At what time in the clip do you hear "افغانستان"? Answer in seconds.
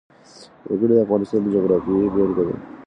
1.05-1.39